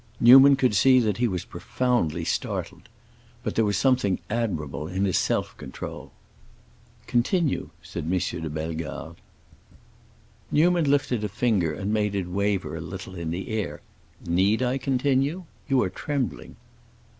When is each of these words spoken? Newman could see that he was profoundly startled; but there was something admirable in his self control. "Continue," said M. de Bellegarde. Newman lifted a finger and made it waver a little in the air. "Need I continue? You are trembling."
Newman 0.19 0.55
could 0.55 0.73
see 0.73 0.99
that 0.99 1.17
he 1.17 1.27
was 1.27 1.45
profoundly 1.45 2.25
startled; 2.25 2.89
but 3.43 3.53
there 3.53 3.63
was 3.63 3.77
something 3.77 4.17
admirable 4.31 4.87
in 4.87 5.05
his 5.05 5.15
self 5.19 5.55
control. 5.57 6.11
"Continue," 7.05 7.69
said 7.83 8.05
M. 8.05 8.19
de 8.41 8.49
Bellegarde. 8.49 9.19
Newman 10.49 10.89
lifted 10.89 11.23
a 11.23 11.29
finger 11.29 11.71
and 11.71 11.93
made 11.93 12.15
it 12.15 12.25
waver 12.27 12.75
a 12.75 12.81
little 12.81 13.13
in 13.13 13.29
the 13.29 13.49
air. 13.49 13.81
"Need 14.25 14.63
I 14.63 14.79
continue? 14.79 15.43
You 15.67 15.83
are 15.83 15.89
trembling." 15.91 16.55